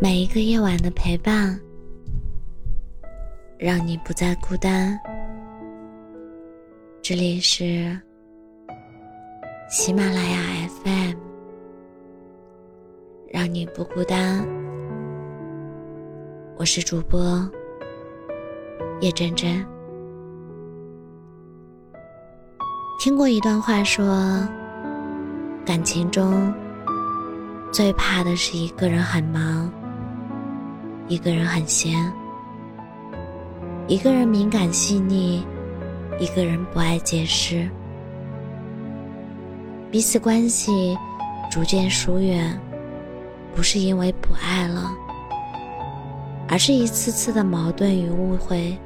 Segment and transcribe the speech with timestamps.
[0.00, 1.58] 每一个夜晚的陪伴，
[3.58, 4.96] 让你不再孤单。
[7.02, 7.98] 这里是
[9.68, 10.40] 喜马拉雅
[10.84, 11.16] FM，
[13.32, 14.46] 让你不孤单。
[16.56, 17.50] 我是主播
[19.00, 19.66] 叶真真。
[23.00, 24.46] 听过一段话，说
[25.66, 26.54] 感情中
[27.72, 29.72] 最怕的是一个人很忙，
[31.08, 32.12] 一个人很闲，
[33.86, 35.42] 一个人敏感细腻，
[36.20, 37.66] 一个人不爱解释，
[39.90, 40.98] 彼此关系
[41.50, 42.60] 逐渐疏远，
[43.54, 44.90] 不是因为不爱了，
[46.46, 48.76] 而是一次次的矛盾与误会，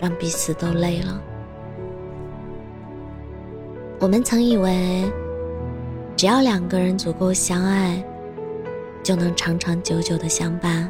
[0.00, 1.22] 让彼此都累了。
[4.00, 5.08] 我们曾以为，
[6.16, 8.02] 只要两个人足够相爱，
[9.00, 10.81] 就能长长久久的相伴，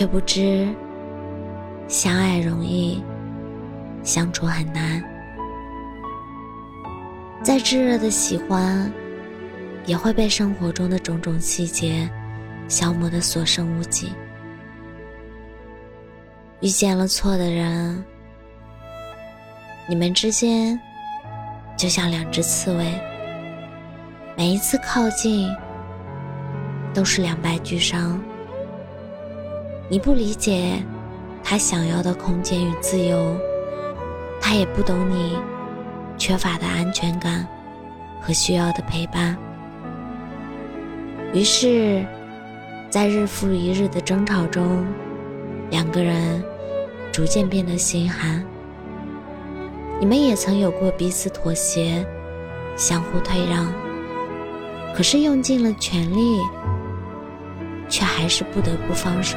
[0.00, 0.66] 却不知
[1.86, 3.04] 相爱容易，
[4.02, 5.04] 相处很难。
[7.42, 8.90] 再炙热的喜欢，
[9.84, 12.08] 也会被生活中的种种细节
[12.66, 14.14] 消磨的所剩无几。
[16.62, 18.02] 遇见了错的人，
[19.86, 20.80] 你们之间。
[21.76, 22.98] 就像两只刺猬，
[24.34, 25.54] 每一次靠近
[26.94, 28.18] 都是两败俱伤。
[29.92, 30.80] 你不理解
[31.42, 33.36] 他想要的空间与自由，
[34.40, 35.36] 他也不懂你
[36.16, 37.44] 缺乏的安全感
[38.20, 39.36] 和需要的陪伴。
[41.32, 42.06] 于是，
[42.88, 44.86] 在日复一日的争吵中，
[45.70, 46.40] 两个人
[47.10, 48.44] 逐渐变得心寒。
[49.98, 52.06] 你们也曾有过彼此妥协、
[52.76, 53.66] 相互退让，
[54.94, 56.38] 可是用尽了全力，
[57.88, 59.36] 却还是不得不放手。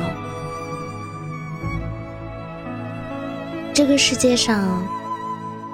[3.74, 4.86] 这个世界上，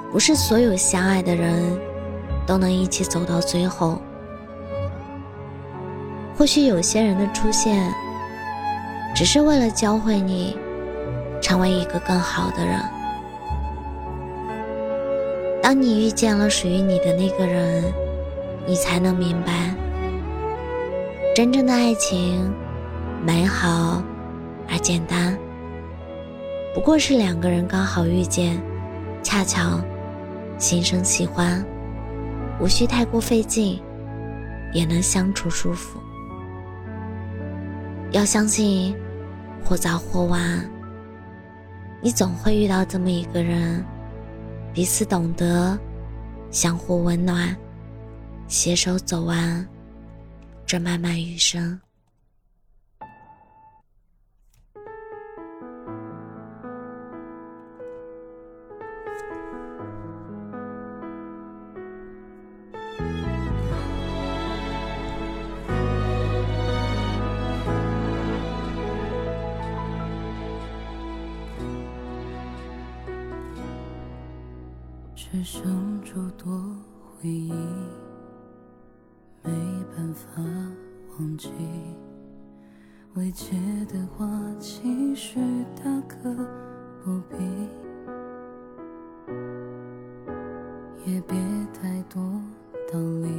[0.09, 1.78] 不是所有相爱的人
[2.47, 4.01] 都能一起走到最后。
[6.38, 7.94] 或许有些人的出现，
[9.13, 10.57] 只是为了教会你
[11.41, 12.79] 成为一个更好的人。
[15.62, 17.84] 当你遇见了属于你的那个人，
[18.66, 19.75] 你才能明白，
[21.35, 22.50] 真正的爱情
[23.25, 24.02] 美好
[24.72, 25.38] 而简单，
[26.74, 28.62] 不过是两个人刚好遇见，
[29.24, 29.81] 恰巧
[30.57, 31.66] 心生喜欢，
[32.59, 33.81] 无需太过费劲，
[34.72, 36.00] 也能相处舒服。
[38.12, 38.96] 要相信，
[39.66, 40.69] 或早或晚，
[42.02, 43.84] 你总会遇到这么一个人。
[44.72, 45.78] 彼此懂得，
[46.52, 47.56] 相互温暖，
[48.47, 49.68] 携手走完
[50.66, 51.79] 这漫漫余生。
[75.31, 76.59] 只剩诸多
[77.22, 77.53] 回忆，
[79.44, 79.51] 没
[79.95, 80.41] 办法
[81.12, 81.51] 忘记。
[83.13, 83.56] 未接
[83.88, 84.28] 的话，
[84.59, 85.40] 其实
[85.75, 86.34] 大可
[87.03, 87.38] 不必，
[91.06, 91.38] 也别
[91.79, 92.19] 太多
[92.91, 93.29] 道理。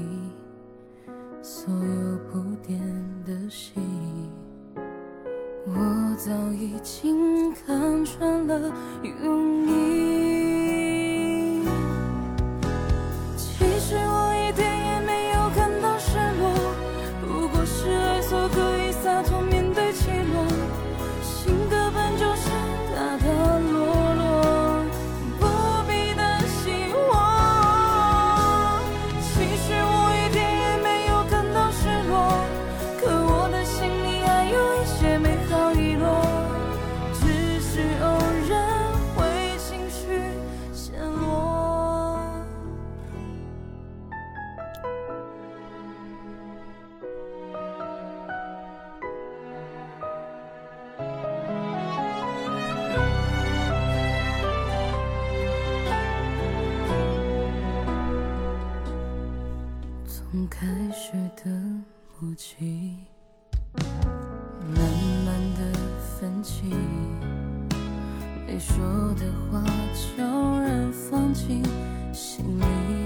[1.43, 2.81] 所有铺垫
[3.25, 3.81] 的戏，
[5.67, 8.73] 我早已经看穿了
[9.03, 9.90] 用意。
[62.21, 62.99] 哭泣，
[63.79, 64.77] 慢
[65.25, 66.67] 慢的分歧，
[68.47, 68.77] 没说
[69.15, 69.65] 的话
[69.95, 70.23] 悄
[70.61, 71.65] 然放进
[72.13, 73.00] 心里，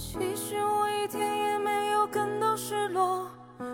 [0.00, 3.28] 其实我一点也没有感到失落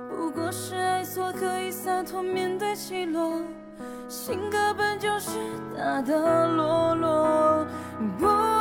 [0.08, 3.42] 不过是爱错可以洒脱面对起落
[4.08, 5.38] 性格本就是
[5.76, 6.14] 大大
[6.46, 7.66] 落落。
[8.18, 8.53] 不